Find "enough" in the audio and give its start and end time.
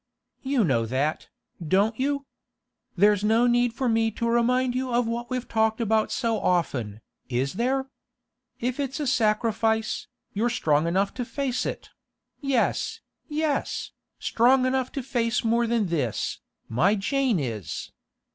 10.87-11.13, 14.65-14.91